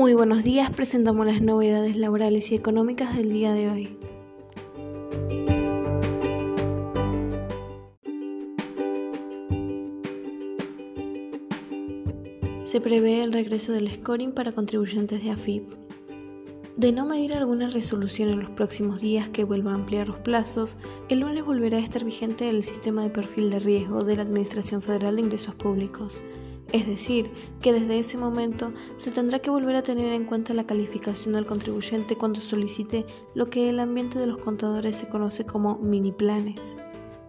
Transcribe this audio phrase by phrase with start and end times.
[0.00, 3.98] Muy buenos días, presentamos las novedades laborales y económicas del día de hoy.
[12.64, 15.64] Se prevé el regreso del scoring para contribuyentes de AFIP.
[16.78, 20.78] De no medir alguna resolución en los próximos días que vuelva a ampliar los plazos,
[21.10, 24.80] el lunes volverá a estar vigente el sistema de perfil de riesgo de la Administración
[24.80, 26.24] Federal de Ingresos Públicos
[26.72, 30.66] es decir, que desde ese momento se tendrá que volver a tener en cuenta la
[30.66, 35.44] calificación al contribuyente cuando solicite lo que en el ambiente de los contadores se conoce
[35.44, 36.76] como mini planes.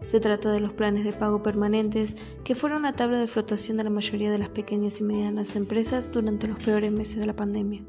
[0.06, 3.84] Se trata de los planes de pago permanentes que fueron una tabla de flotación de
[3.84, 7.84] la mayoría de las pequeñas y medianas empresas durante los peores meses de la pandemia.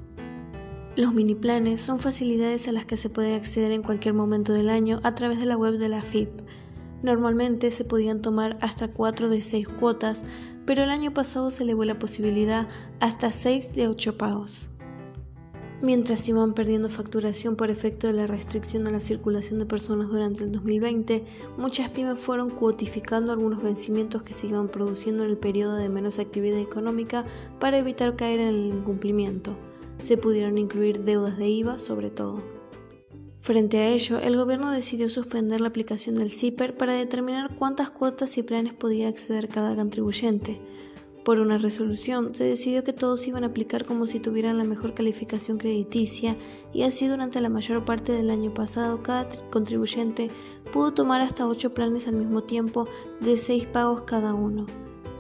[0.94, 4.68] Los mini planes son facilidades a las que se puede acceder en cualquier momento del
[4.68, 6.28] año a través de la web de la FIP.
[7.02, 10.22] Normalmente se podían tomar hasta 4 de 6 cuotas
[10.66, 12.68] pero el año pasado se elevó la posibilidad
[13.00, 14.68] hasta 6 de 8 pagos.
[15.82, 20.44] Mientras iban perdiendo facturación por efecto de la restricción a la circulación de personas durante
[20.44, 21.24] el 2020,
[21.56, 26.20] muchas pymes fueron cuotificando algunos vencimientos que se iban produciendo en el periodo de menos
[26.20, 27.24] actividad económica
[27.58, 29.56] para evitar caer en el incumplimiento.
[30.00, 32.61] Se pudieron incluir deudas de IVA sobre todo.
[33.42, 38.38] Frente a ello, el gobierno decidió suspender la aplicación del CIPER para determinar cuántas cuotas
[38.38, 40.60] y planes podía acceder cada contribuyente.
[41.24, 44.94] Por una resolución, se decidió que todos iban a aplicar como si tuvieran la mejor
[44.94, 46.36] calificación crediticia
[46.72, 50.30] y así durante la mayor parte del año pasado cada contribuyente
[50.72, 52.86] pudo tomar hasta 8 planes al mismo tiempo
[53.18, 54.66] de 6 pagos cada uno.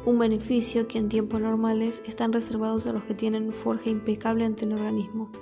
[0.06, 4.64] Un beneficio que en tiempos normales están reservados a los que tienen forja impecable ante
[4.64, 5.32] el organismo.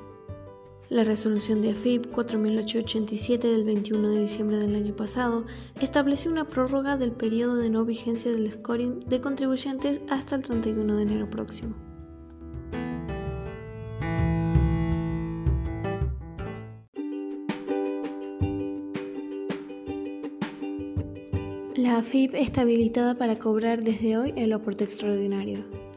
[0.90, 5.46] La resolución de AFIP 4887 del 21 de diciembre del año pasado
[5.80, 10.96] estableció una prórroga del periodo de no vigencia del scoring de contribuyentes hasta el 31
[10.96, 11.76] de enero próximo.
[21.76, 25.89] La AFIP está habilitada para cobrar desde hoy el aporte extraordinario.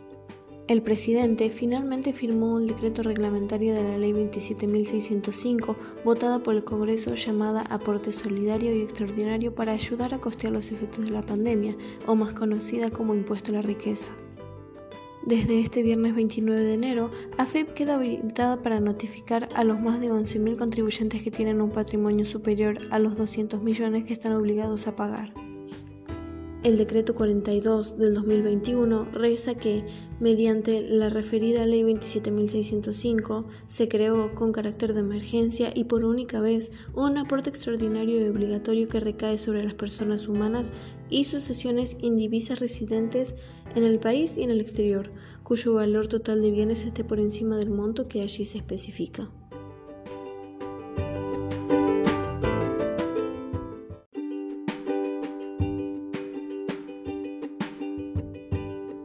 [0.65, 5.75] El presidente finalmente firmó el decreto reglamentario de la Ley 27.605,
[6.05, 11.03] votada por el Congreso llamada Aporte Solidario y Extraordinario para ayudar a costear los efectos
[11.03, 11.75] de la pandemia,
[12.07, 14.13] o más conocida como Impuesto a la Riqueza.
[15.25, 20.11] Desde este viernes 29 de enero, AFIP queda habilitada para notificar a los más de
[20.11, 24.95] 11.000 contribuyentes que tienen un patrimonio superior a los 200 millones que están obligados a
[24.95, 25.33] pagar.
[26.63, 29.83] El decreto 42 del 2021 reza que,
[30.21, 36.71] mediante la referida Ley 27.605, se creó con carácter de emergencia y por única vez
[36.93, 40.71] un aporte extraordinario y obligatorio que recae sobre las personas humanas
[41.09, 43.35] y sucesiones indivisas residentes
[43.75, 45.11] en el país y en el exterior,
[45.43, 49.29] cuyo valor total de bienes esté por encima del monto que allí se especifica.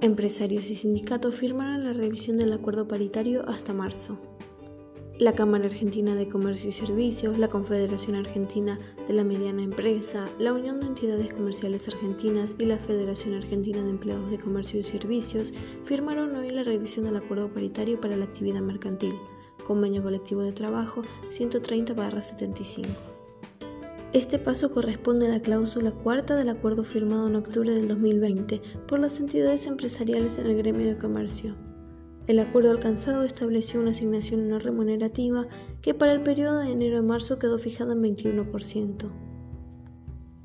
[0.00, 4.16] Empresarios y sindicatos firmaron la revisión del acuerdo paritario hasta marzo.
[5.18, 10.52] La Cámara Argentina de Comercio y Servicios, la Confederación Argentina de la Mediana Empresa, la
[10.52, 15.52] Unión de Entidades Comerciales Argentinas y la Federación Argentina de Empleados de Comercio y Servicios
[15.82, 19.14] firmaron hoy la revisión del acuerdo paritario para la actividad mercantil,
[19.64, 23.17] convenio colectivo de trabajo 130-75.
[24.14, 29.00] Este paso corresponde a la cláusula cuarta del acuerdo firmado en octubre del 2020 por
[29.00, 31.56] las entidades empresariales en el gremio de comercio.
[32.26, 35.46] El acuerdo alcanzado estableció una asignación no remunerativa
[35.82, 39.12] que para el periodo de enero a marzo quedó fijada en 21%.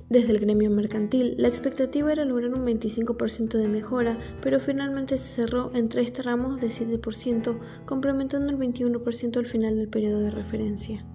[0.09, 5.41] Desde el gremio mercantil, la expectativa era lograr un 25% de mejora, pero finalmente se
[5.41, 11.05] cerró en tres tramos de 7%, complementando el 21% al final del periodo de referencia.